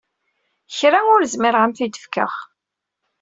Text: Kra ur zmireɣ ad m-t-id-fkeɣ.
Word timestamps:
Kra 0.77 0.99
ur 1.13 1.21
zmireɣ 1.33 1.61
ad 1.63 1.69
m-t-id-fkeɣ. 1.71 2.33